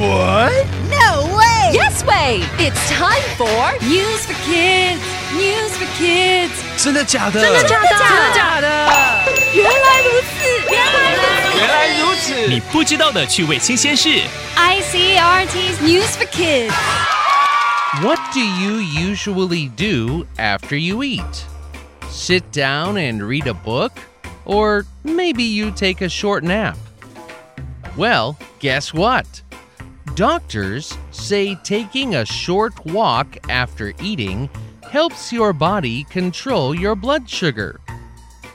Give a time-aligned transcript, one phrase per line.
[0.00, 0.66] What?
[0.90, 1.72] No way!
[1.72, 2.42] Yes way!
[2.58, 5.00] It's time for News for Kids.
[5.34, 6.52] News for Kids.
[6.76, 7.40] 真的假的？
[7.40, 7.88] 真的假的？
[7.88, 8.66] 真的假的？
[9.54, 10.36] 原来如此，
[10.70, 11.58] 原来如此。
[11.58, 12.48] 原来如此。
[12.48, 14.22] 你不知道的趣味新鲜事。
[14.56, 16.72] ICRT's News for Kids.
[18.02, 21.46] What do you usually do after you eat?
[22.10, 23.92] Sit down and read a book?
[24.44, 26.76] Or maybe you take a short nap?
[27.96, 29.24] Well, guess what?
[30.20, 34.48] Doctors say taking a short walk after eating
[34.90, 37.80] helps your body control your blood sugar.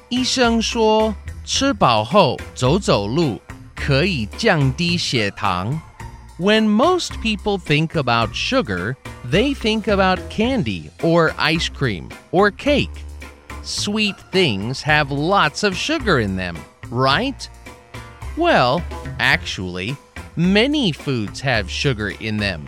[0.10, 1.14] 医生说，
[1.46, 3.40] 吃饱后走走路
[3.76, 5.80] 可以降低血糖。
[6.40, 8.96] When most people think about sugar,
[9.30, 12.90] they think about candy or ice cream or cake.
[13.64, 16.56] Sweet things have lots of sugar in them,
[16.90, 17.48] right?
[18.36, 18.82] Well,
[19.20, 19.96] actually,
[20.36, 22.66] many foods have sugar in them.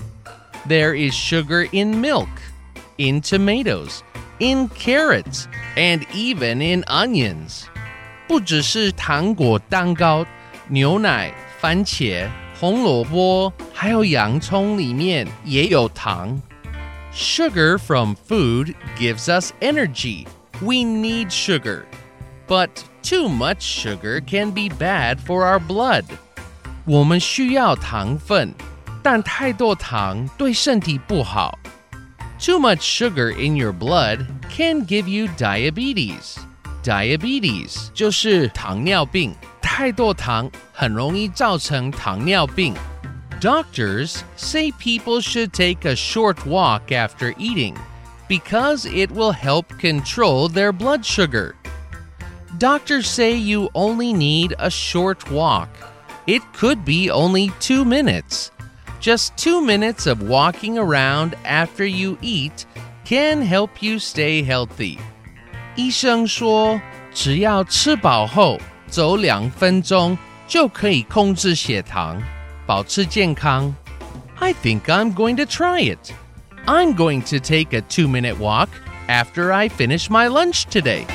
[0.67, 2.29] There is sugar in milk,
[2.97, 4.03] in tomatoes,
[4.39, 7.65] in carrots, and even in onions.
[8.27, 10.25] 不只是糖果蛋糕、
[10.69, 16.41] 牛奶、番茄、红萝卜，还有洋葱里面也有糖。
[17.13, 20.25] Sugar from food gives us energy.
[20.61, 21.83] We need sugar.
[22.47, 22.69] But
[23.03, 26.05] too much sugar can be bad for our blood.
[26.87, 28.53] 我们需要糖分，
[29.01, 31.57] 但太多糖对身体不好。
[32.39, 36.35] Too much sugar in your blood can give you diabetes.
[36.83, 42.73] Diabetes 就是糖尿病，太多糖很容易造成糖尿病。
[43.39, 47.75] Doctors say people should take a short walk after eating
[48.27, 51.55] because it will help control their blood sugar.
[52.59, 55.69] Doctors say you only need a short walk.
[56.27, 58.51] It could be only two minutes.
[58.99, 62.65] Just two minutes of walking around after you eat
[63.03, 64.97] can help you stay healthy.
[65.75, 66.79] 医生说，
[67.13, 70.17] 只要吃饱后走两分钟
[70.47, 72.21] 就可以控制血糖，
[72.65, 73.75] 保持健康。
[74.39, 76.13] I think I'm going to try it.
[76.65, 78.69] I'm going to take a two minute walk
[79.09, 81.05] after I finish my lunch today.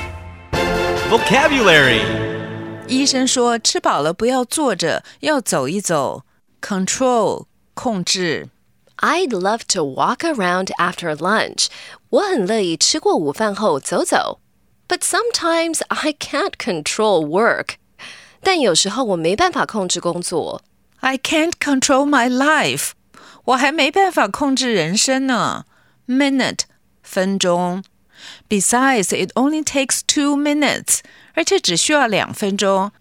[1.09, 2.22] Vocabulary.
[2.87, 6.23] 医生说，吃饱了不要坐着，要走一走。
[6.61, 8.49] Control 控制。
[8.97, 11.67] I'd love to walk around after lunch.
[12.09, 14.41] 我很乐意吃过午饭后走走。
[14.87, 17.75] But sometimes I can't control work.
[18.41, 20.63] 但有时候我没办法控制工作。
[20.99, 22.91] I can't control my life.
[23.45, 25.65] 我还没办法控制人生呢。
[26.07, 26.61] Minute
[27.03, 27.83] 分钟。
[28.49, 30.99] Besides, it only takes two minutes.
[31.33, 32.91] 而且只需要两分钟。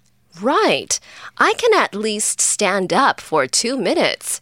[0.40, 0.96] Right.
[1.34, 4.38] I can at least stand up for two minutes.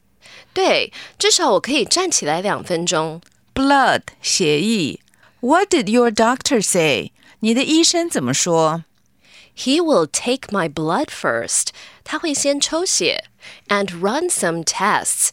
[0.52, 3.20] 对，至少我可以站起来两分钟。
[3.54, 5.00] Blood 血液。
[5.40, 7.12] What did your doctor say?
[7.40, 8.84] 你的医生怎么说
[9.56, 11.68] He will take my blood first.
[12.04, 13.24] 他会先抽血，
[13.68, 15.30] and run some tests，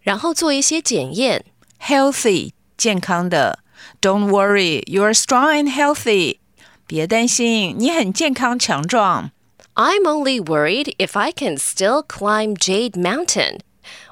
[0.00, 1.44] 然后做一些检验。
[1.82, 3.58] ？Healthy 健康的。
[4.00, 6.38] Don't worry, you're strong and healthy.
[6.86, 9.30] 别担心，你很健康强壮。
[9.74, 13.60] I'm only worried if I can still climb Jade Mountain.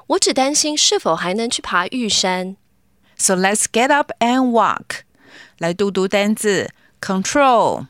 [0.07, 2.55] 我只担心是否还能去爬玉山。
[3.17, 5.01] So let's get up and walk.
[5.57, 6.71] 来读读单字：
[7.01, 7.87] control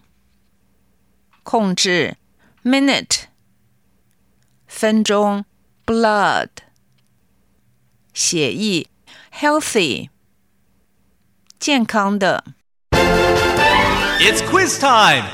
[1.44, 2.16] 控制，
[2.63, 3.25] minute
[4.66, 5.46] 分钟，
[5.85, 6.50] blood
[8.13, 8.88] 血液，
[9.31, 10.09] healthy
[11.62, 12.44] 健康的。
[14.19, 15.25] It's quiz time.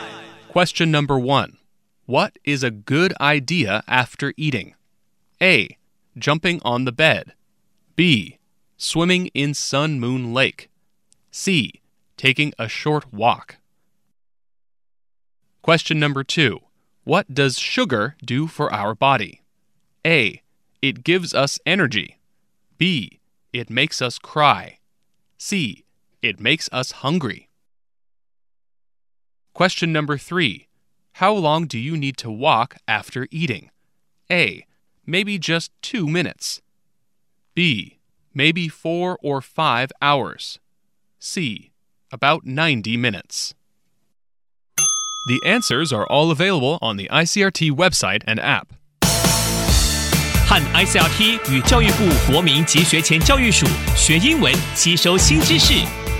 [0.50, 1.58] Question number one
[2.06, 4.76] What is a good idea after eating?
[5.42, 5.78] A.
[6.18, 7.34] Jumping on the bed.
[7.96, 8.38] B.
[8.78, 10.70] Swimming in Sun Moon Lake.
[11.32, 11.82] C.
[12.18, 13.58] Taking a short walk.
[15.62, 16.60] Question number two
[17.04, 19.42] What does sugar do for our body?
[20.06, 20.42] A.
[20.82, 22.18] It gives us energy.
[22.78, 23.20] B.
[23.54, 24.80] It makes us cry.
[25.38, 25.86] C.
[26.22, 27.50] It makes us hungry.
[29.54, 30.68] Question number three
[31.14, 33.70] How long do you need to walk after eating?
[34.32, 34.66] A.
[35.06, 36.62] Maybe just two minutes.
[37.54, 38.00] B.
[38.34, 40.60] Maybe four or five hours.
[41.20, 41.72] C.
[42.12, 43.54] About 90 minutes.
[45.28, 48.74] The answers are all available on the ICRT website and app.
[50.46, 53.66] 和 ICRT 与教育部国民及学前教育署
[53.96, 55.74] 学英文，吸收新知识。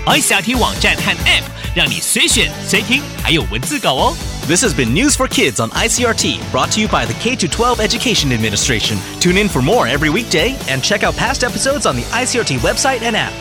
[0.06, 1.44] ICRT 网站和 App
[1.74, 4.16] 让你随选随听，还有文字稿哦。
[4.46, 7.80] This has been News for Kids on ICRT, brought to you by the K 12
[7.80, 8.98] Education Administration.
[9.20, 13.00] Tune in for more every weekday and check out past episodes on the ICRT website
[13.02, 13.32] and app.